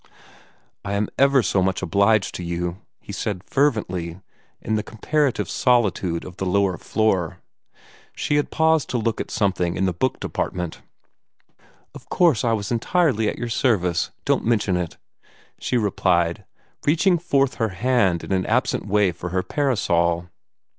"I 0.83 0.93
am 0.93 1.09
ever 1.19 1.43
so 1.43 1.61
much 1.61 1.83
obliged 1.83 2.33
to 2.33 2.43
you," 2.43 2.81
he 3.01 3.11
said 3.13 3.43
fervently, 3.43 4.19
in 4.59 4.73
the 4.73 4.81
comparative 4.81 5.47
solitude 5.47 6.25
of 6.25 6.37
the 6.37 6.45
lower 6.47 6.75
floor. 6.79 7.37
She 8.15 8.37
had 8.37 8.49
paused 8.49 8.89
to 8.89 8.97
look 8.97 9.21
at 9.21 9.29
something 9.29 9.77
in 9.77 9.85
the 9.85 9.93
book 9.93 10.19
department. 10.19 10.81
"Of 11.93 12.09
course 12.09 12.43
I 12.43 12.53
was 12.53 12.71
entirely 12.71 13.29
at 13.29 13.37
your 13.37 13.49
service; 13.49 14.09
don't 14.25 14.43
mention 14.43 14.75
it," 14.75 14.97
she 15.59 15.77
replied, 15.77 16.45
reaching 16.83 17.19
forth 17.19 17.57
her 17.61 17.69
hand 17.69 18.23
in 18.23 18.31
an 18.31 18.47
absent 18.47 18.87
way 18.87 19.11
for 19.11 19.29
her 19.29 19.43
parasol. 19.43 20.29